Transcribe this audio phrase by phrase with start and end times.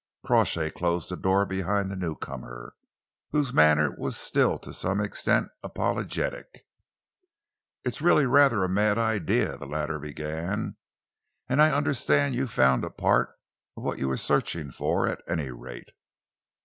[0.25, 2.73] Crawshay closed the door behind the newcomer,
[3.29, 6.65] whose manner was still to some extent apologetic.
[7.85, 10.75] "It's really rather a mad idea," the latter began,
[11.47, 13.35] "and I understand you found a part
[13.77, 15.91] of what you were searching for, at any rate.